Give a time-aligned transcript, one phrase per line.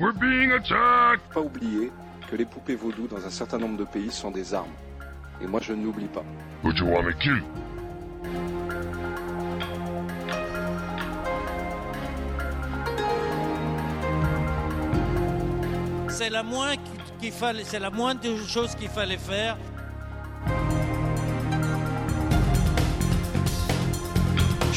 [0.00, 1.30] We're being attacked!
[1.34, 1.92] Pas oublier
[2.30, 4.72] que les poupées vaudou dans un certain nombre de pays sont des armes.
[5.42, 6.24] Et moi je ne l'oublie pas.
[6.64, 7.42] Who do you want me kill?
[16.08, 16.76] C'est la moins
[17.20, 19.58] qu'il fallait, c'est la moindre des choses qu'il fallait faire.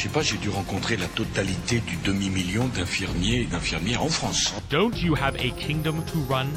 [0.04, 4.54] Sais pas, j'ai dû rencontrer la totalité du demi-million d'infirmiers et d'infirmières en France.
[4.70, 6.48] Don't you have a kingdom to run?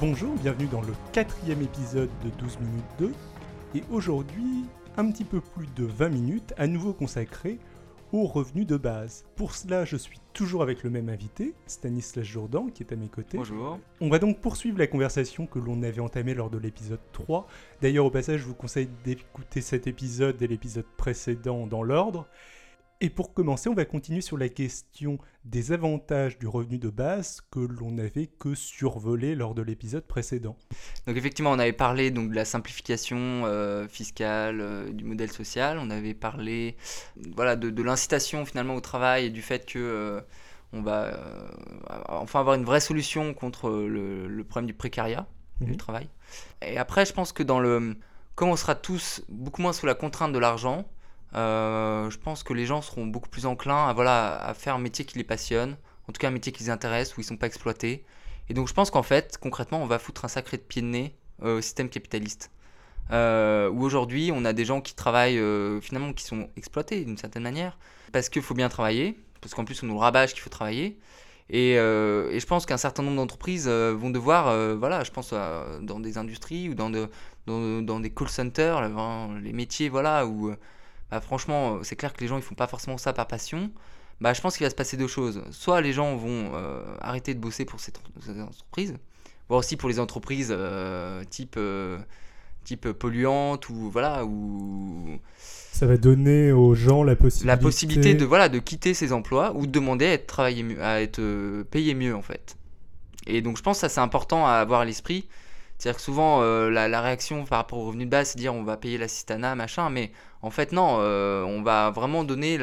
[0.00, 3.12] Bonjour, bienvenue dans le quatrième épisode de 12 minutes 2.
[3.74, 4.64] Et aujourd'hui,
[4.96, 7.58] un petit peu plus de 20 minutes, à nouveau consacré
[8.12, 9.24] aux revenus de base.
[9.36, 13.08] Pour cela, je suis toujours avec le même invité, Stanislas Jourdan, qui est à mes
[13.08, 13.38] côtés.
[13.38, 13.78] Bonjour.
[14.00, 17.46] On va donc poursuivre la conversation que l'on avait entamée lors de l'épisode 3.
[17.82, 22.26] D'ailleurs, au passage, je vous conseille d'écouter cet épisode et l'épisode précédent dans l'ordre.
[23.00, 27.42] Et pour commencer, on va continuer sur la question des avantages du revenu de base
[27.50, 30.56] que l'on n'avait que survolé lors de l'épisode précédent.
[31.06, 35.78] Donc effectivement, on avait parlé donc de la simplification euh, fiscale euh, du modèle social.
[35.78, 36.76] On avait parlé
[37.34, 40.20] voilà de, de l'incitation finalement au travail et du fait que euh,
[40.72, 41.18] on va
[42.08, 45.26] enfin avoir une vraie solution contre le, le problème du précariat
[45.60, 45.70] Mhm.
[45.70, 46.08] du travail.
[46.62, 47.96] Et après, je pense que dans le
[48.34, 50.86] comme on sera tous beaucoup moins sous la contrainte de l'argent,
[51.34, 54.78] euh, je pense que les gens seront beaucoup plus enclins à, voilà, à faire un
[54.78, 55.76] métier qui les passionne,
[56.08, 58.04] en tout cas un métier qui les intéresse, où ils sont pas exploités.
[58.48, 60.86] Et donc je pense qu'en fait, concrètement, on va foutre un sacré de pied de
[60.86, 62.50] nez euh, au système capitaliste.
[63.12, 67.18] Euh, où aujourd'hui, on a des gens qui travaillent, euh, finalement, qui sont exploités d'une
[67.18, 67.78] certaine manière,
[68.12, 70.98] parce qu'il faut bien travailler, parce qu'en plus on nous rabâche qu'il faut travailler.
[71.50, 76.68] Et, je pense qu'un certain nombre d'entreprises vont devoir, voilà, je pense dans des industries
[76.68, 78.88] ou dans, dans, dans des call centers,
[79.40, 80.52] les métiers, voilà, où
[81.10, 83.70] bah, franchement, euh, c'est clair que les gens ils font pas forcément ça par passion.
[84.20, 85.42] Bah, je pense qu'il va se passer deux choses.
[85.50, 88.94] Soit les gens vont euh, arrêter de bosser pour ces, ces entreprises,
[89.48, 91.98] voire aussi pour les entreprises euh, type, euh,
[92.64, 98.24] type polluantes ou voilà ou Ça va donner aux gens la possibilité, la possibilité de
[98.24, 101.94] voilà de quitter ces emplois ou de demander à être travaillé mieux, à être payé
[101.94, 102.56] mieux en fait.
[103.26, 105.28] Et donc je pense que ça c'est important à avoir à l'esprit.
[105.78, 108.62] C'est-à-dire que souvent euh, la, réaction par rapport au revenu de base c'est dire on
[108.62, 110.10] va payer l'assistanat machin, mais
[110.42, 112.58] en fait non, euh, on va vraiment donner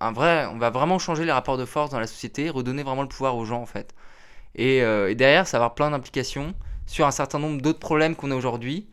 [0.00, 3.02] un vrai, on va vraiment changer les rapports de force dans la société, redonner vraiment
[3.02, 3.94] le pouvoir aux gens en fait.
[4.54, 6.54] Et, euh, derrière ça va avoir plein d'implications
[6.86, 8.88] sur un certain nombre d'autres problèmes qu'on a aujourd'hui,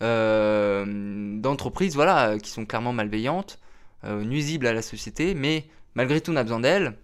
[0.00, 3.58] d'entreprises voilà qui sont clairement malveillantes
[4.04, 6.94] nuisibles à la société, mais malgré tout on a besoin d'elles.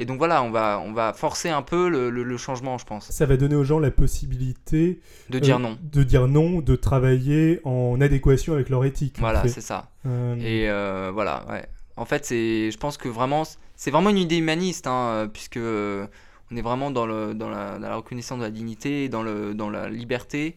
[0.00, 2.84] Et donc voilà, on va, on va forcer un peu le, le- le changement, je
[2.84, 3.10] pense.
[3.10, 5.78] Ça va donner aux gens la possibilité De dire euh, non.
[5.82, 9.16] de dire non, de travailler en adéquation avec leur éthique.
[9.18, 9.48] en Voilà, fait.
[9.48, 9.90] c'est ça.
[10.06, 11.66] Euh, Et euh, voilà, ouais.
[11.96, 13.42] En fait, c'est, je pense que vraiment,
[13.74, 17.88] c'est vraiment une idée humaniste, hein, puisque on est vraiment dans, le, dans, la, dans
[17.88, 20.54] la reconnaissance de la dignité, dans, le, dans la liberté.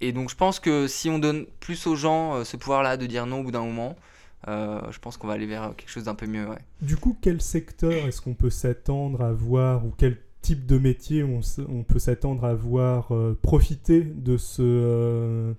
[0.00, 3.26] Et donc, je pense que si on donne plus aux gens ce pouvoir-là de dire
[3.26, 3.94] non au bout d'un moment,
[4.46, 6.58] euh, je pense qu'on va aller vers quelque chose d'un peu mieux, ouais.
[6.80, 11.24] Du coup, quel secteur est-ce qu'on peut s'attendre à voir ou quel type de métier
[11.24, 14.62] on, peut s'attendre à voir euh, profiter de ce...
[14.62, 15.52] euh,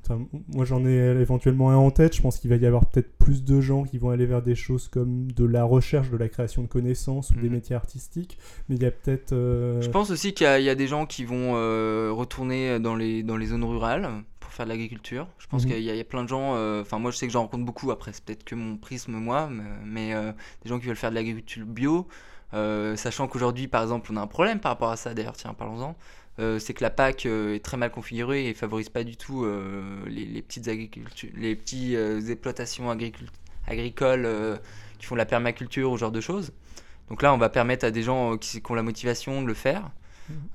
[0.55, 2.15] moi, j'en ai éventuellement un en tête.
[2.15, 4.55] Je pense qu'il va y avoir peut-être plus de gens qui vont aller vers des
[4.55, 7.55] choses comme de la recherche, de la création de connaissances ou des Mhm.
[7.55, 8.37] métiers artistiques.
[8.69, 9.31] Mais il y a peut-être...
[9.31, 11.51] Je pense aussi qu'il y, a- il y a des gens qui vont
[12.15, 14.09] retourner dans les, dans les zones rurales
[14.49, 15.27] pour faire de l'agriculture.
[15.37, 15.69] Je pense Mhm.
[15.73, 17.31] qu'il y, a- il y a plein de gens, euh, enfin moi je sais que
[17.33, 19.47] j'en rencontre beaucoup, après c'est peut-être que mon prisme moi,
[19.85, 20.31] mais, euh,
[20.63, 22.07] des gens qui veulent faire de l'agriculture bio,
[22.55, 25.53] euh, sachant qu'aujourd'hui par exemple on a un problème par rapport à ça d'ailleurs, tiens
[25.53, 25.95] parlons-en,
[26.57, 29.45] c'est que la PAC est très mal configurée et favorise pas du tout
[30.07, 33.29] les, les petites agricultures, les petits euh, exploitations agricul-
[33.67, 34.27] agricoles
[34.97, 36.51] qui font de la permaculture ou ce genre de choses.
[37.09, 39.53] Donc là, on va permettre à des gens qui, qui ont la motivation de le
[39.53, 39.91] faire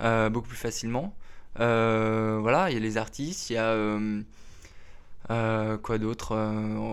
[0.01, 1.15] euh, beaucoup plus facilement.
[1.61, 4.23] Euh, voilà, il y a les artistes, il y a euh,
[5.31, 6.37] euh, quoi d'autre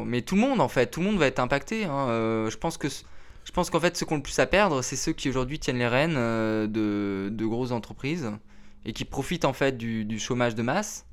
[0.05, 1.85] Mais tout le monde en fait, tout le monde va être impacté.
[1.85, 2.08] hein.
[2.49, 5.59] Je pense qu'en fait, ceux qui ont le plus à perdre, c'est ceux qui aujourd'hui
[5.59, 8.31] tiennent les rênes de, de grosses entreprises
[8.85, 11.05] et qui profitent en fait du, chômage de masse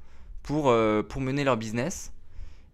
[0.43, 0.75] pour,
[1.09, 2.13] pour mener leur business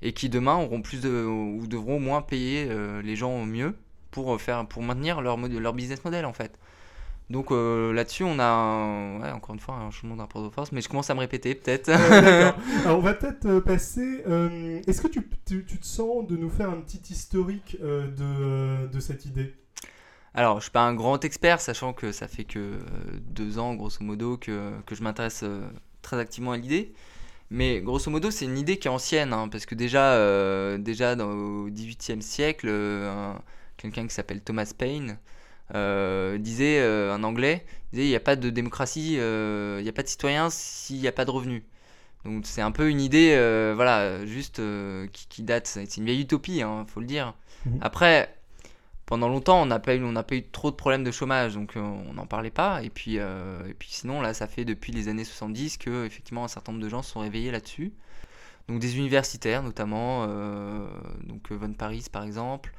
[0.03, 2.69] et qui demain auront plus de, ou devront moins payer
[3.03, 3.77] les gens au mieux
[4.11, 6.59] pour faire pour maintenir leur, leur business model en fait.
[7.31, 10.51] Donc euh, là-dessus, on a un- ouais, encore une fois un changement de rapport de
[10.51, 11.89] force, mais je commence à me répéter peut-être.
[11.89, 12.53] Euh.
[12.85, 14.23] Alors on va peut-être euh, passer.
[14.27, 18.87] euh, Est-ce que tu, tu- tu te sens de nous faire un petit historique de,
[18.87, 19.55] de cette idée?
[20.35, 22.79] Alors, je suis pas un grand expert, sachant que ça fait que
[23.21, 25.45] deux ans, grosso modo, que, que je m'intéresse
[26.03, 26.93] très activement à l'idée.
[27.51, 31.31] Mais grosso modo, c'est une idée qui est ancienne, hein, parce que déjà, déjà dans,
[31.31, 33.41] au XVIIIe siècle, un-
[33.77, 35.19] quelqu'un qui s'appelle Thomas Paine
[35.75, 39.89] euh, disait, euh, un Anglais, disait il n'y a pas de démocratie, euh, il n'y
[39.89, 41.63] a pas de citoyen s'il n'y a pas de revenus.
[42.25, 43.35] Donc c'est un peu une idée,
[43.75, 44.61] voilà, juste
[45.13, 47.35] qui, qui date, c'est une vieille utopie, il faut le dire.
[47.67, 47.79] Mhm.
[47.83, 48.35] Après,
[49.07, 51.75] pendant longtemps, on n'a pas eu, on pas eu trop de problèmes de chômage, donc
[51.77, 52.83] on n'en parlait pas.
[52.83, 56.45] Et puis, euh, et puis sinon, là, ça fait depuis les années 70 que effectivement
[56.45, 57.93] un certain nombre de gens se sont réveillés là-dessus.
[58.69, 60.89] Donc des universitaires notamment, euh,
[61.25, 62.73] donc Von Paris par exemple.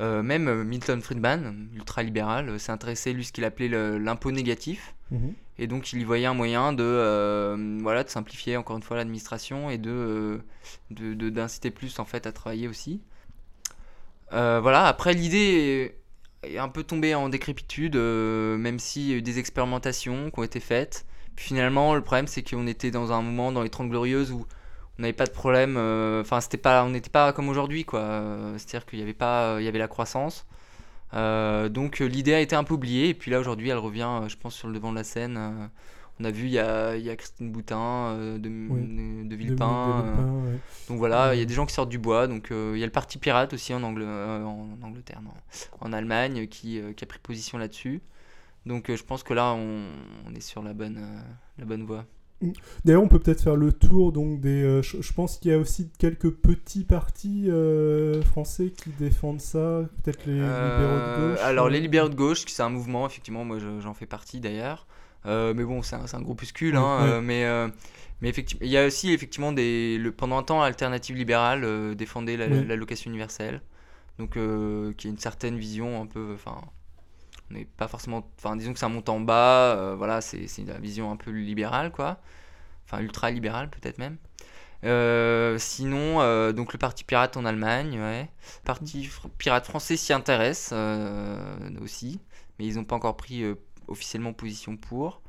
[0.00, 4.94] Euh, même euh, Milton Friedman, ultra-libéral, euh, s'est intéressé, lui, ce qu'il appelait l'impôt négatif.
[5.10, 5.34] Mhm.
[5.60, 8.96] Et donc il y voyait un moyen de, euh, voilà, de simplifier encore une fois
[8.96, 13.00] l'administration et de, euh, d'inciter plus en fait à travailler aussi.
[14.30, 15.96] Voilà, après l'idée
[16.44, 20.38] est, est un peu tombée en décrépitude, même s'il y a eu des expérimentations qui
[20.38, 21.06] ont été faites.
[21.34, 24.46] Puis finalement, le problème c'est qu'on était dans un moment dans les 30 glorieuses où
[24.98, 28.00] on n'avait pas de problème, euh, enfin c'était pas, on n'était pas comme aujourd'hui quoi.
[28.00, 30.46] Euh, C'est-à-dire qu'il y avait pas, il y avait la croissance.
[31.14, 34.06] Euh, donc euh, l'idée a été un peu oubliée et puis là aujourd'hui elle revient
[34.22, 35.36] euh, je pense sur le devant de la scène.
[35.38, 35.66] Euh,
[36.20, 38.80] on a vu il y a, il y a Christine Boutin euh, de, Oui.
[38.82, 40.02] de, de De- Villepin.
[40.04, 40.58] euh, ouais.
[40.88, 42.26] donc voilà, il y a des gens qui sortent du bois.
[42.26, 45.30] Donc euh, il y a le Parti Pirate aussi en, Angle- euh, en Angleterre, non,
[45.80, 48.02] en Allemagne qui, euh, qui a pris position là-dessus.
[48.66, 49.84] Donc euh, je pense que là on,
[50.26, 51.20] on est sur la bonne, euh,
[51.58, 52.04] la bonne voie.
[52.84, 54.62] D'ailleurs, on peut peut-être faire le tour donc des.
[54.62, 59.40] euh, je, je pense qu'il y a aussi quelques petits partis euh, français qui défendent
[59.40, 59.82] ça.
[60.04, 61.40] Peut-être les Euh, libéraux de gauche.
[61.44, 64.86] alors les libéraux de gauche, c'est un mouvement, effectivement, moi je- j'en fais partie d'ailleurs.
[65.26, 67.68] Euh, mais bon, c'est un, un groupuscule, hein, euh, mais, euh,
[68.20, 71.94] mais effectivement, il y a aussi effectivement des, le, pendant un temps, Alternative Libérale euh,
[71.96, 72.64] défendait la- Oui.
[72.64, 73.60] l'allocation universelle,
[74.20, 76.60] donc euh, qui a une certaine vision un peu, enfin,
[77.50, 80.78] on n'est pas forcément, enfin disons que c'est un montant bas, euh, voilà, c'est la
[80.78, 82.18] vision un peu libérale quoi,
[82.84, 84.16] enfin ultra libérale peut-être même.
[84.84, 88.22] Euh, sinon, euh, donc le parti pirate en Allemagne, ouais.
[88.22, 90.72] Le parti pirate français s'y intéresse
[91.80, 92.20] aussi,
[92.58, 93.44] mais ils n'ont pas encore pris
[93.88, 95.22] officiellement position pour.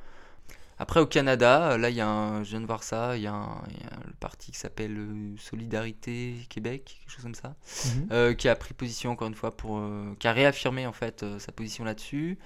[0.80, 3.24] Après, au Canada, euh, là, il y a un, je viens de voir ça, il
[3.24, 3.34] y a,
[3.68, 7.56] y le parti qui s'appelle euh, Solidarité Québec, quelque chose comme ça,
[7.86, 8.08] mhm.
[8.12, 11.24] euh, qui a pris position encore une fois pour, euh, qui a réaffirmé en fait
[11.24, 12.40] euh, sa position là-dessus.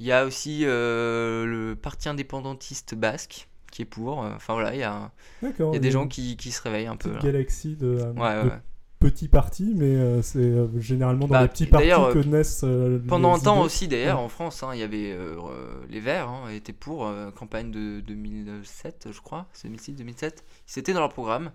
[0.00, 4.18] Il y a aussi le parti indépendantiste basque qui est pour.
[4.20, 5.12] Enfin voilà, il y a,
[5.42, 7.18] y des gens qui, qui se réveillent un peu.
[7.18, 8.60] galaxie de, Ouais, de ouais.
[9.00, 12.62] Petits partis, mais euh, c'est euh, généralement dans Bah, les petits partis que naissent.
[12.64, 14.24] euh, Pendant un temps aussi, d'ailleurs, Ouais.
[14.24, 15.16] en France, hein, il y avait
[15.88, 20.44] les Verts, hein, étaient pour campagne de 2007, je crois, c'est 2006-2007.
[20.66, 21.50] C'était dans leur programme.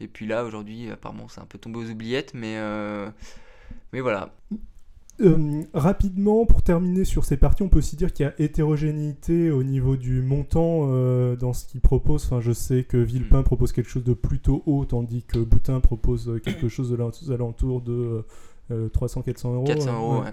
[0.00, 2.56] Et puis là, aujourd'hui, apparemment, c'est un peu tombé aux oubliettes, mais
[3.92, 4.34] mais voilà.
[5.20, 9.50] Euh, rapidement, pour terminer sur ces partis, on peut aussi dire qu'il y a hétérogénéité
[9.50, 12.24] au niveau du montant euh, dans ce qu'ils proposent.
[12.26, 12.96] Enfin, je sais que.
[12.96, 16.96] Villepin propose quelque chose de plutôt haut, tandis que Boutin propose euh, quelque chose de
[16.96, 18.24] l'al- aux alentours de
[18.70, 19.64] euh, 300-400 euros.
[19.64, 20.20] 400 euh, euros, ouais.
[20.26, 20.32] ouais.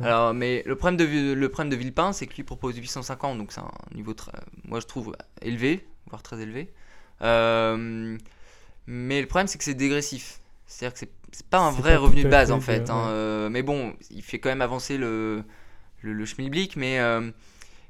[0.00, 0.04] Ouais.
[0.06, 3.52] Alors, mais le problème de, le problème de Villepin, c'est que lui propose 850, donc
[3.52, 4.32] c'est un niveau, très-
[4.64, 6.68] moi je trouve, élevé, voire très élevé.
[8.86, 10.40] Mais le problème, c'est que c'est dégressif.
[10.66, 12.90] C'est-à-dire que c'est pas un vrai pas revenu de base en fait.
[12.90, 12.94] hein.
[13.06, 13.10] ouais.
[13.10, 15.44] Euh, mais bon, il fait quand même avancer le,
[16.02, 17.30] le, le schmilblick, mais, euh,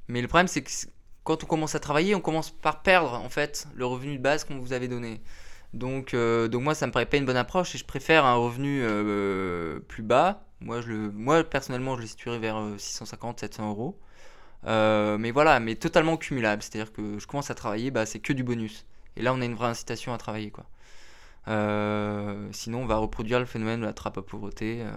[0.09, 0.71] mais le problème, c'est que
[1.25, 4.45] quand on commence à travailler, on commence par perdre en fait le revenu de base
[4.45, 5.23] qu'on vous avait donné.
[5.75, 8.37] Donc, euh, donc moi, ça me paraît pas une bonne approche et je préfère un
[8.37, 8.83] revenu
[9.89, 10.45] plus bas.
[10.61, 13.99] Moi, je le, moi, personnellement, je le situerais vers 650-700 euros.
[14.65, 16.63] Mais voilà, mais totalement cumulable.
[16.63, 18.87] C'est-à-dire que je commence à travailler, bah, c'est que du bonus.
[19.17, 20.67] Et là, on a une vraie incitation à travailler, quoi.
[21.49, 24.81] Euh, sinon, on va reproduire le phénomène de la trappe à pauvreté.
[24.83, 24.91] euh,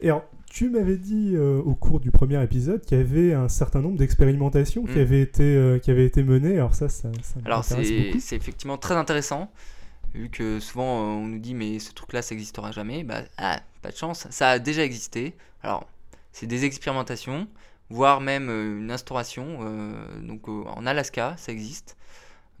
[0.00, 3.48] Et alors, tu m'avais dit euh, au cours du premier épisode qu'il y avait un
[3.48, 5.00] certain nombre d'expérimentations qui, Mm.
[5.00, 6.56] avaient été, euh, qui avaient été menées.
[6.56, 9.50] Alors ça, ça, ça Alors m'intéresse c'est effectivement très intéressant,
[10.14, 13.02] vu que souvent euh, on nous dit mais ce truc-là ça n'existera jamais.
[13.04, 15.34] Bah ah, pas de chance, ça a déjà existé.
[15.62, 15.86] Alors
[16.32, 17.46] c'est des expérimentations,
[17.88, 19.46] voire même une instauration.
[20.22, 21.96] donc en Alaska ça existe.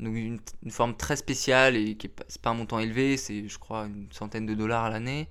[0.02, 3.86] Donc une, forme très spéciale et qui est pas, un montant élevé, c'est je crois
[3.86, 5.28] une centaine de dollars à l'année.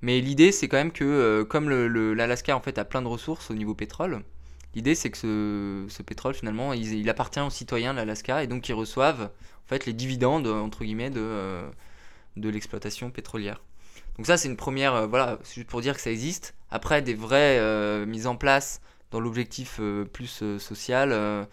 [0.00, 3.50] Mais l'idée c'est quand même que euh, comme l'Alaska en fait a plein de ressources
[3.50, 4.22] au niveau pétrole,
[4.74, 8.68] L'idée, c'est que ce, ce pétrole, finalement, il, appartient aux citoyens de l'Alaska et donc
[8.68, 11.66] ils reçoivent en fait les dividendes entre guillemets de, euh,
[12.36, 13.62] de l'exploitation pétrolière.
[14.18, 16.54] Donc ça, c'est une première, euh, voilà, c'est juste pour dire que ça existe.
[16.70, 18.82] Après, des vraies mises en place
[19.12, 19.80] dans l'objectif
[20.12, 21.48] plus social,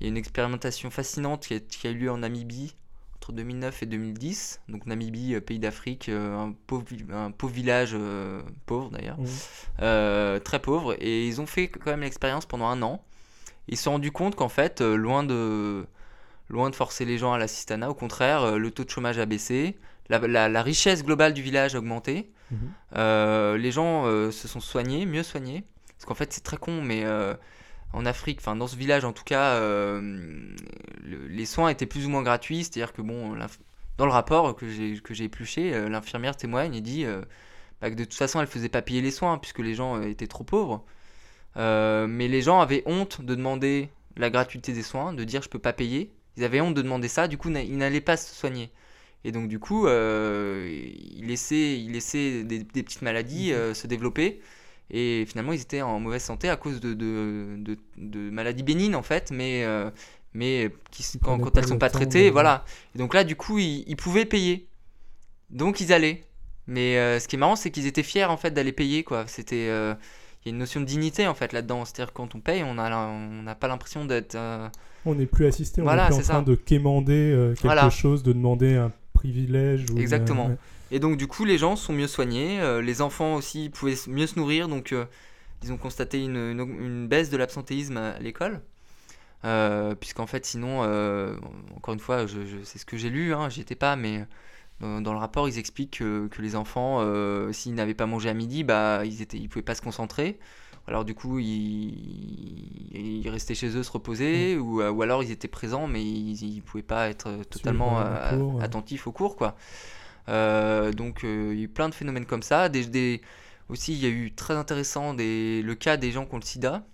[0.00, 2.74] il y a une expérimentation fascinante qui a, qui a eu lieu en Namibie
[3.16, 4.60] entre 2009 et 2010.
[4.68, 9.16] Donc Namibie, euh, pays d'Afrique, euh, un, pauvre, vi- un pauvre village, euh, pauvre d'ailleurs,
[9.82, 13.02] euh, très pauvre, et ils ont fait quand même l'expérience pendant un an.
[13.68, 15.86] Ils se sont rendus compte qu'en fait, loin de
[16.48, 17.90] loin de forcer les gens à l'assistanat.
[17.90, 19.76] Au contraire, le taux de chômage a baissé,
[20.08, 22.30] la, la- la richesse globale du village a augmenté.
[22.52, 22.58] Mhm.
[22.96, 25.64] Euh, les gens se sont soignés, mieux soignés.
[25.96, 27.02] Parce qu'en fait, c'est très con, mais
[27.92, 30.00] en Afrique, enfin dans ce village en tout cas, euh,
[31.02, 32.64] le- les soins étaient plus ou moins gratuits.
[32.64, 33.34] C'est-à-dire que bon,
[33.98, 37.22] dans le rapport que j'ai épluché, euh, l'infirmière témoigne et dit euh,
[37.80, 40.26] bah, que de toute façon, elle faisait pas payer les soins puisque les gens étaient
[40.28, 40.84] trop pauvres.
[41.56, 45.58] Mais les gens avaient honte de demander la gratuité des soins, de dire je peux
[45.58, 46.10] pas payer.
[46.36, 48.70] Ils avaient honte de demander ça, du coup ils n'allaient pas se soigner.
[49.24, 54.40] Et donc du coup, ils laissaient, ils laissaient des, des petites maladies se développer.
[54.90, 58.94] Et finalement, ils étaient en mauvaise santé à cause de, de, de- de maladies bénignes
[58.94, 59.90] en fait, mais, euh,
[60.32, 62.64] mais qui, quand, elles sont le pas traitées, voilà.
[62.94, 64.68] Et donc là, du coup, ils, ils pouvaient payer.
[65.50, 66.24] Donc ils allaient.
[66.68, 69.24] Mais euh, ce qui est marrant, c'est qu'ils étaient fiers en fait d'aller payer quoi.
[69.28, 69.94] C'était, euh,
[70.44, 71.84] il y a une notion de dignité en fait là-dedans.
[71.84, 74.36] C'est-à-dire quand on paye, on n'a pas l'impression d'être.
[75.04, 77.90] On n'est plus assisté, on Voilà, est plus en train de quémander quelque Voilà.
[77.90, 79.86] chose, de demander un privilège.
[79.92, 80.50] Ou Exactement.
[80.90, 84.26] Et donc du coup, les gens sont mieux soignés, euh, les enfants aussi pouvaient mieux
[84.26, 85.04] se nourrir, donc euh,
[85.62, 88.62] ils ont constaté une, une- une baisse de l'absentéisme à l'école.
[89.44, 90.80] Euh, Puisqu'en fait, sinon,
[91.76, 94.26] encore une fois, je, je- c'est ce que j'ai lu, hein, j'y étais pas, mais
[94.80, 97.02] dans, dans le rapport, ils expliquent que, que les enfants,
[97.52, 100.38] s'ils n'avaient pas mangé à midi, bah, ils étaient, ils pouvaient pas se concentrer.
[100.88, 105.30] Alors du coup, ils, ils restaient chez eux se reposer, ou, euh, ou alors ils
[105.32, 108.64] étaient présents, mais ils, ils pouvaient pas être totalement ouais.
[108.64, 109.56] attentifs au cours, quoi.
[110.28, 112.68] Euh, donc euh, il y a eu plein de phénomènes comme ça.
[113.68, 116.86] Aussi, il y a eu très intéressant le cas des gens qui ont le sida,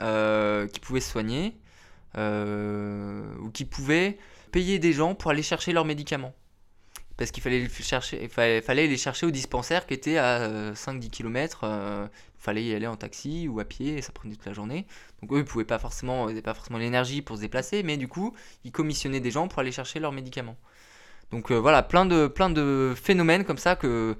[0.00, 1.56] euh, qui pouvaient se soigner,
[2.16, 4.18] ou qui pouvaient
[4.52, 6.34] payer des gens pour aller chercher leurs médicaments.
[7.16, 10.72] Parce qu'il fallait, les chercher, il fallait, fallait les chercher au dispensaire qui était à
[10.74, 11.60] 5-10 km.
[11.64, 14.86] il fallait y aller en taxi ou à pied, et ça prenait toute la journée.
[15.22, 18.34] Donc eux, ils pouvaient pas forcément, pas forcément l'énergie pour se déplacer, mais du coup,
[18.64, 20.56] ils commissionnaient des gens pour aller chercher leurs médicaments.
[21.30, 24.16] Donc euh, voilà, plein de, plein de phénomènes comme ça que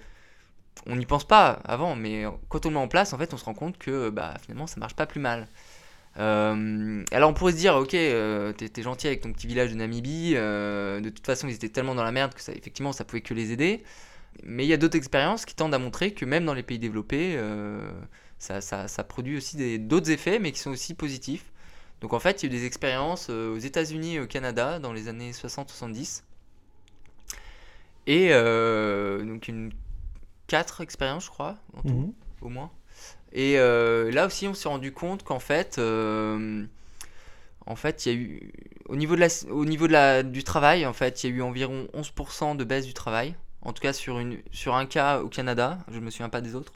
[0.87, 3.37] on n'y pense pas avant, mais quand on le met en place, en fait, on
[3.37, 5.49] se rend compte que bah, finalement, ça marche pas plus mal.
[6.19, 9.77] Euh, alors on pourrait se dire, ok, euh, t'es gentil avec ton petit village de
[9.77, 13.05] Namibie, euh, de toute façon ils étaient tellement dans la merde que ça, effectivement ça
[13.05, 13.83] pouvait que les aider.
[14.43, 16.79] Mais il y a d'autres expériences qui tendent à montrer que même dans les pays
[16.79, 17.91] développés, euh,
[18.39, 21.53] ça, produit aussi d'autres effets, mais qui sont aussi positifs.
[22.01, 24.79] Donc en fait, il y a eu des expériences euh, aux États-Unis et au Canada
[24.79, 26.23] dans les années 60-70.
[28.07, 29.73] Et euh, donc une
[30.47, 32.13] quatre expériences, je crois, en tout, Mhm.
[32.43, 32.71] au moins.
[33.33, 36.65] Et euh, là aussi, on s'est rendu compte qu'en fait, euh,
[37.67, 38.53] en fait, il y a eu
[38.89, 41.37] au niveau de la, au niveau de la, du travail, en fait, il y a
[41.37, 43.35] eu environ 11% de baisse du travail.
[43.63, 46.55] En tout cas, sur une, sur un cas au Canada, je me souviens pas des
[46.55, 46.73] autres.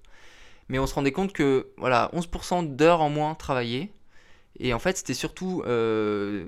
[0.69, 3.93] Mais on se rendait compte que voilà, 11% d'heures en moins travaillées.
[4.63, 6.45] Et en fait, c'était surtout euh,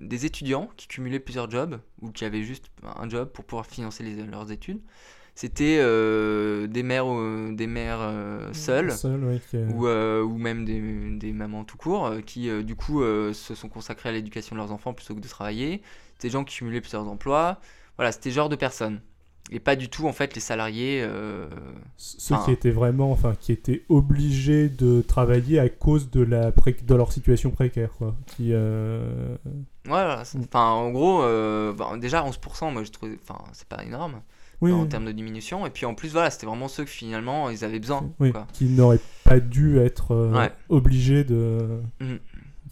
[0.00, 4.04] des étudiants qui cumulaient plusieurs jobs ou qui avaient juste un job pour pouvoir financer
[4.04, 4.80] les- leurs études.
[5.34, 8.00] C'était euh, des mères, euh, des mères
[8.54, 10.80] seules Seul, ouais, qui, ou, ou même des,
[11.18, 14.94] des mamans tout court qui du coup se sont consacrées à l'éducation de leurs enfants
[14.94, 15.82] plutôt que de travailler.
[16.14, 17.60] C'était des gens qui cumulaient plusieurs emplois.
[17.96, 19.00] Voilà, c'était genre de personnes.
[19.52, 21.00] Et pas du tout en fait les salariés.
[21.02, 21.46] euh,
[21.96, 26.50] ceux enfin- qui étaient vraiment, enfin, qui étaient obligés de travailler à cause de la
[26.50, 28.16] pré- de leur situation précaire, quoi.
[28.26, 29.36] Qui, euh,
[29.84, 34.20] voilà, enfin en gros, euh, bah, déjà 11%, moi je trouve, enfin c'est pas énorme
[34.62, 35.64] oui, en oui, termes de diminution.
[35.66, 38.10] Et puis en plus, voilà, c'était vraiment ceux que finalement ils avaient besoin.
[38.18, 38.46] oui, quoi.
[38.52, 40.50] qui n'auraient pas dû être euh, Ouais.
[40.70, 42.18] obligés de, Mhm.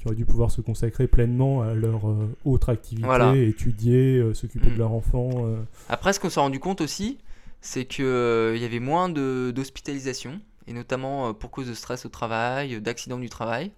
[0.05, 3.35] Qui auraient dû pouvoir se consacrer pleinement à leur euh, autre activité, Voilà.
[3.35, 5.31] étudier, euh, s'occuper de leur enfant.
[5.47, 5.57] euh.
[5.89, 7.19] Après, ce qu'on s'est rendu compte aussi,
[7.63, 12.81] c'est qu'il y avait moins de- d'hospitalisation, et notamment pour cause de stress au travail,
[12.83, 13.73] d'accidents du travail,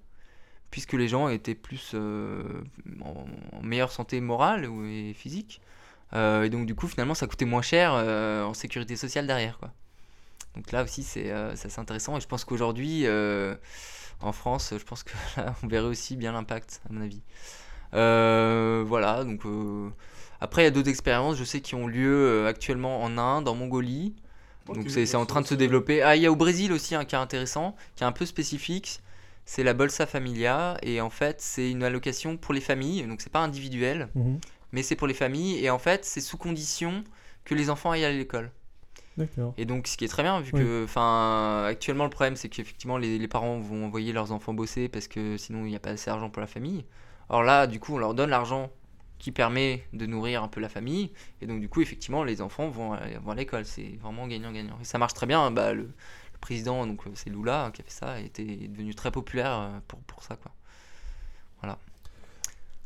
[0.73, 5.61] puisque les gens étaient plus en, en meilleure santé morale et physique.
[6.14, 9.59] Et donc, du coup, finalement, ça coûtait moins cher en sécurité sociale derrière.
[9.59, 9.73] Quoi.
[10.56, 13.04] Donc là aussi, c'est assez intéressant, et je pense qu'aujourd'hui,
[14.20, 17.23] en France, je pense que là, on verrait aussi bien l'impact, à mon avis.
[17.94, 19.44] Euh, voilà, donc.
[19.46, 19.90] euh,
[20.40, 23.49] après, il y a d'autres expériences, je sais, qui ont lieu euh, actuellement en Inde,
[23.49, 24.14] en Mongolie.
[24.66, 26.02] Donc Ok, c'est en train de se développer.
[26.02, 29.00] Ah, il y a au Brésil aussi un cas intéressant, qui est un peu spécifique.
[29.44, 30.76] C'est la Bolsa Familia.
[30.82, 33.06] Et en fait, c'est une allocation pour les familles.
[33.06, 34.40] Donc c'est pas individuel, Mhm.
[34.73, 35.64] mais c'est pour les familles.
[35.64, 37.04] Et en fait, c'est sous condition
[37.44, 38.50] que les enfants aillent à l'école.
[39.56, 40.61] Et donc, ce qui est très bien, vu Oui.
[40.61, 44.88] que, enfin, actuellement, le problème, c'est qu'effectivement, les, les parents vont envoyer leurs enfants bosser
[44.88, 46.85] parce que sinon, il n'y a pas assez d'argent pour la famille.
[47.28, 48.70] Or là, du coup, on leur donne l'argent
[49.18, 51.11] qui permet de nourrir un peu la famille.
[51.40, 53.64] Et donc, du coup, effectivement, les enfants vont vont à l'école.
[53.64, 54.78] C'est vraiment gagnant-gagnant.
[54.80, 55.50] Et ça marche très bien.
[55.50, 58.68] Bah, le, le président, donc euh, c'est Lula hein, qui a fait ça, était est
[58.68, 60.52] devenu très populaire euh, pour, pour ça, quoi.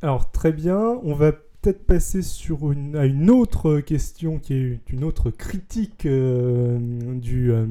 [0.02, 4.80] Alors très bien, on va peut-être passer sur une, à une autre question qui est
[4.90, 6.78] une autre critique euh,
[7.14, 7.66] du, euh,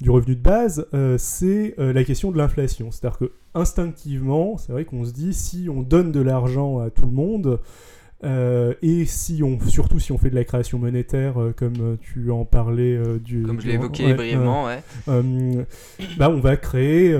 [0.00, 2.90] du revenu de base, euh, c'est la question de l'inflation.
[2.90, 7.06] C'est-à-dire que instinctivement, c'est vrai qu'on se dit si on donne de l'argent à tout
[7.06, 7.60] le monde,
[8.22, 12.98] et si on, surtout si on fait de la création monétaire, comme tu en parlais
[13.18, 13.42] du...
[13.44, 14.82] Comme je l'ai évoqué ouais, brièvement, ouais.
[16.18, 17.16] bah, on va créer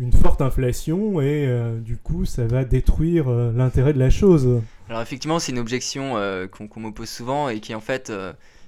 [0.00, 4.62] une forte inflation et euh, du coup ça va détruire euh, l'intérêt de la chose.
[4.88, 8.12] Alors effectivement, c'est une objection euh, qu'on qu'on m'oppose souvent et qui en fait,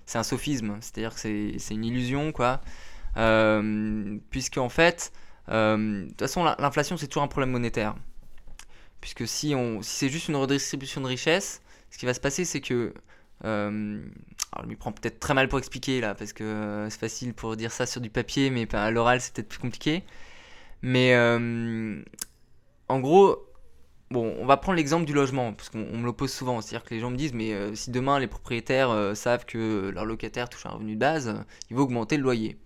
[0.06, 2.60] c'est un sophisme, c'est-à-dire que c'est une illusion, quoi.
[4.30, 5.12] Puisque en fait,
[5.48, 7.94] de toute façon, l'in- l'inflation c'est toujours un problème monétaire.
[9.00, 12.60] Puisque si, si c'est juste une redistribution de richesse, ce qui va se passer, c'est
[12.60, 12.92] que
[13.42, 17.56] alors, je m'y prends peut-être très mal pour expliquer là, parce que c'est facile pour
[17.56, 20.02] dire ça sur du papier, mais ben, à l'oral c'est peut-être plus compliqué.
[20.82, 22.02] Mais euh,
[22.88, 23.36] en gros,
[24.10, 26.60] bon, on va prendre l'exemple du logement, parce qu'on on me l'oppose souvent.
[26.60, 29.90] C'est-à-dire que les gens me disent, mais euh, si demain les propriétaires euh, savent que
[29.90, 31.34] leur locataire touche un revenu de base, euh,
[31.70, 32.58] il va augmenter le loyer.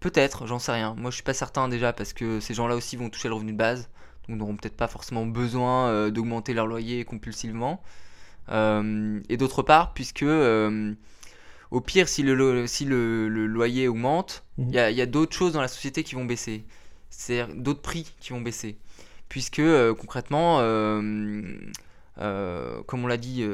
[0.00, 0.94] Peut-être, j'en sais rien.
[0.94, 3.52] Moi je suis pas certain déjà, parce que ces gens-là aussi vont toucher le revenu
[3.52, 3.88] de base,
[4.28, 7.82] donc n'auront peut-être pas forcément besoin d'augmenter leur loyer compulsivement.
[8.50, 10.26] Et d'autre part, puisque
[11.70, 14.74] au pire, si le, lo- si le, le loyer augmente, il Mhm.
[14.76, 16.64] y a, il y a d'autres choses dans la société qui vont baisser.
[17.10, 18.76] C'est-à-dire d'autres prix qui vont baisser.
[19.28, 21.42] Puisque euh, concrètement, euh,
[22.18, 23.44] euh, comme on l'a dit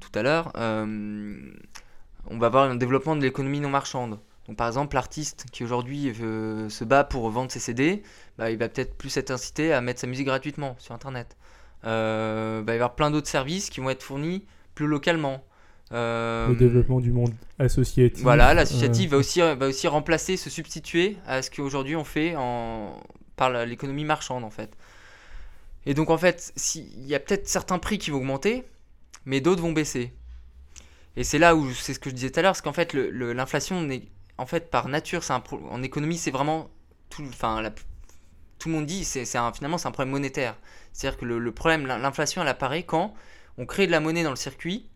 [0.00, 4.18] tout à l'heure, on va avoir un développement de l'économie non marchande.
[4.46, 8.02] Donc par exemple, l'artiste qui aujourd'hui se bat pour vendre ses CD,
[8.38, 11.36] bah, il va peut-être plus être incité à mettre sa musique gratuitement sur Internet.
[11.84, 15.44] Euh, bah, il va y avoir plein d'autres services qui vont être fournis plus localement.
[15.92, 18.22] Euh, Le développement du monde associatif.
[18.22, 22.36] voilà, l'associatif euh, va, aussi, va aussi remplacer, se substituer à ce qu'aujourd'hui on fait
[22.36, 23.00] en,
[23.36, 24.70] par l'économie marchande en fait.
[25.86, 28.64] Et donc en fait, si- il y a peut-être certains prix qui vont augmenter,
[29.24, 30.12] mais d'autres vont baisser.
[31.16, 32.94] Et c'est là où c'est ce que je disais tout à l'heure, c'est qu'en fait
[32.94, 33.88] l'inflation
[34.38, 36.70] en fait par nature, un pro- en économie c'est vraiment
[37.10, 37.72] tout, enfin la-
[38.58, 40.56] tout le monde dit, c'est finalement c'est un problème monétaire.
[40.92, 43.14] C'est-à-dire que le, le problème, l'in- l'inflation elle apparaît quand
[43.58, 44.89] on crée de la monnaie dans le circuit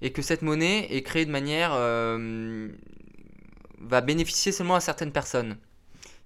[0.00, 2.68] Et que cette monnaie est créée de manière euh,
[3.80, 5.56] va bénéficier seulement à certaines personnes.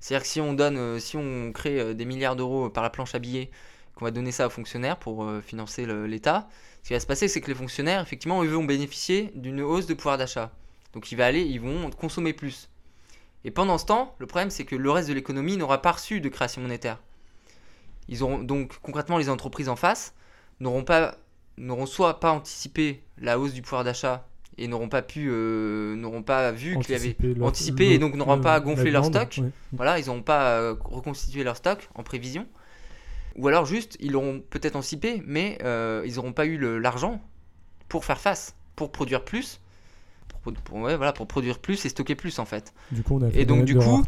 [0.01, 2.90] C'est-à-dire que si on donne, euh, si on crée euh, des milliards d'euros par la
[2.90, 3.51] planche à billets,
[3.94, 6.48] qu'on va donner ça aux fonctionnaires pour financer l'État,
[6.85, 9.87] ce qui va se passer, c'est que les fonctionnaires, effectivement, eux vont bénéficier d'une hausse
[9.87, 10.53] de pouvoir d'achat.
[10.92, 12.68] Donc il va aller, ils vont consommer plus.
[13.44, 16.20] Et pendant ce temps, le problème, c'est que le reste de l'économie n'aura pas reçu
[16.20, 17.01] de création monétaire.
[18.09, 20.14] Ils auront donc concrètement les entreprises en face
[20.61, 21.16] n'auront pas
[21.58, 26.22] n'auront soit pas anticipé la hausse du pouvoir d'achat et n'auront pas pu euh, n'auront
[26.22, 27.16] pas vu qu'il y avait
[27.46, 29.44] anticipé et donc n'auront pas gonflé leur demande, stock.
[29.44, 29.50] ouais.
[29.72, 32.46] voilà ils n'auront pas euh, reconstitué leur stock en prévision
[33.36, 37.20] ou alors juste ils l'auront peut-être anticipé mais euh, ils n'auront pas eu l'argent
[37.88, 39.60] pour faire face pour produire plus
[40.42, 43.22] pour, pour- ouais, voilà, pour produire plus et stocker plus en fait Du coup, on
[43.22, 44.02] a Et donc, du coup,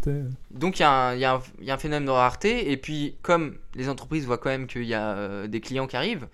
[0.53, 2.11] donc il y, a un- il y a un- il y a un phénomène de
[2.11, 5.87] rareté, et puis comme les entreprises voient quand même qu'il y a euh, des clients
[5.89, 6.29] qui arrivent,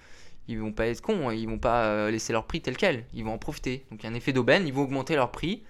[0.48, 3.04] ils vont pas être cons, hein, ils vont pas euh, laisser leur prix tel quel,
[3.14, 3.84] ils vont en profiter.
[3.90, 5.62] Donc il y a un effet d'aubaine, ils vont augmenter leur prix,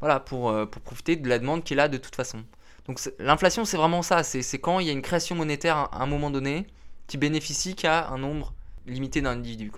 [0.00, 2.44] voilà, pour, euh, pour profiter de la demande qui est là de toute façon.
[2.86, 6.06] Donc l'inflation c'est vraiment ça, c'est quand il y a une création monétaire à un
[6.06, 6.66] moment donné
[7.06, 8.54] qui bénéficie qu'à un nombre
[8.86, 9.72] limité d'individus.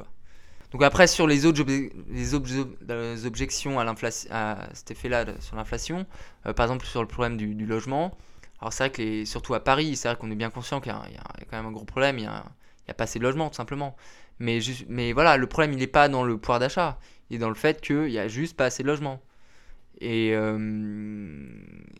[0.70, 6.06] Donc après sur les autres obje- les obje- les objections à, cet effet-là sur l'inflation,
[6.46, 8.16] euh, par exemple sur le problème du, logement,
[8.60, 10.94] alors c'est vrai que surtout à Paris, c'est vrai qu'on est bien conscient qu'il y,
[10.94, 12.18] a quand même un gros problème,
[12.84, 13.96] il y a pas assez de logements tout simplement.
[14.38, 16.98] Mais, voilà, le problème il n'est pas dans le pouvoir d'achat,
[17.30, 19.20] il est dans le fait qu'il n'y a juste pas assez de logements.
[20.00, 20.58] Et, euh,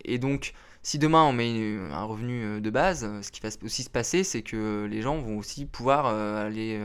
[0.05, 3.85] et donc, si demain on met un revenu euh, de base, ce qui va aussi
[3.85, 6.81] se passer, c'est que les gens vont aussi pouvoir euh, aller,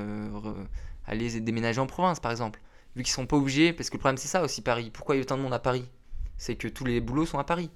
[1.07, 2.61] aller déménager en province, par exemple.
[2.95, 4.91] Vu qu'ils ne sont pas obligés, parce que le problème c'est ça aussi, Paris.
[4.93, 5.85] Pourquoi il y a autant de monde à Paris?
[6.37, 7.71] C'est que tous les boulots sont à Paris.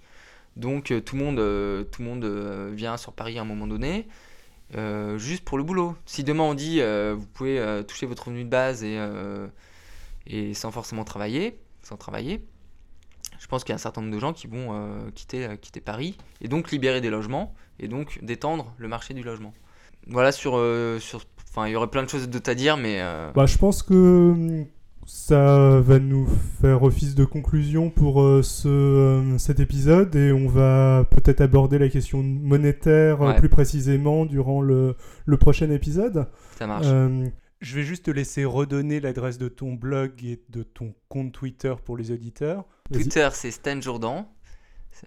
[0.56, 2.26] Donc tout le monde, tout le monde
[2.76, 4.08] vient sur Paris à un moment donné,
[4.76, 5.96] euh, juste pour le boulot.
[6.06, 10.72] Si demain on dit euh, vous pouvez euh, toucher votre revenu de base et, sans
[10.72, 12.46] forcément travailler, sans travailler,
[13.40, 15.48] je pense qu'il y a un certain nombre de gens qui vont quitter,
[15.84, 19.54] Paris et donc libérer des logements et donc détendre le marché du logement.
[20.08, 20.54] Voilà sur,
[21.00, 21.22] sur
[21.58, 23.02] il y aurait plein de choses à dire, mais
[23.36, 24.66] Bah, je pense que hum,
[25.06, 26.28] ça va nous
[26.62, 31.78] faire office de conclusion pour euh, ce, euh, cet épisode et on va peut-être aborder
[31.80, 33.38] la question monétaire euh, Ouais.
[33.40, 36.28] plus précisément durant le, le prochain épisode.
[36.58, 36.86] ça marche.
[36.88, 37.26] Euh,
[37.62, 41.74] je vais juste te laisser redonner l'adresse de ton blog et de ton compte Twitter
[41.86, 42.66] pour les auditeurs.
[42.92, 44.28] Twitter, c'est Stan Jourdan.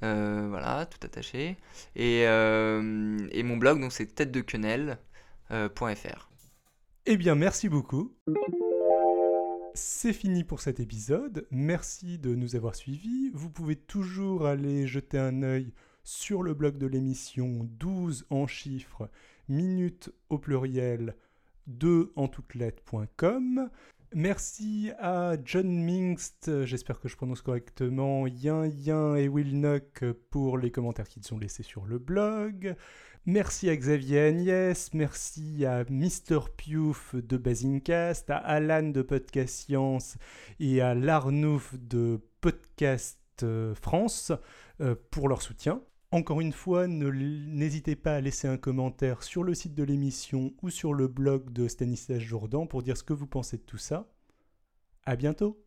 [0.02, 1.57] Euh, voilà, tout attaché.
[1.96, 6.28] Et, euh, et mon blog, donc c'est tête de quenelle.fr.
[7.07, 8.12] Eh bien, merci beaucoup.
[9.76, 11.48] C'est fini pour cet épisode.
[11.50, 13.32] Merci de nous avoir suivis.
[13.34, 15.72] Vous pouvez toujours aller jeter un œil
[16.04, 19.10] sur le blog de l'émission 12 en chiffres,
[19.48, 21.16] minutes au pluriel,
[21.66, 23.68] 2 en toutes lettres.com.
[24.16, 30.57] Merci à John Mingst, j'espère que je prononce correctement, Yin Yin et Will Nuck pour
[30.57, 32.77] les commentaires qu'ils ont laissés sur le blog.
[33.27, 36.48] Merci à Xavier Agnès, merci à Mr.
[36.57, 40.16] Piouf de Basincast, à Alan de Podcast Science
[40.61, 44.31] et à Larnouf de Podcast euh, France
[44.81, 45.83] euh, pour leur soutien.
[46.14, 50.70] Encore une fois, n'hésitez pas à laisser un commentaire sur le site de l'émission ou
[50.70, 54.07] sur le blog de Stanislas Jourdan pour dire ce que vous pensez de tout ça.
[55.05, 55.61] À bientôt!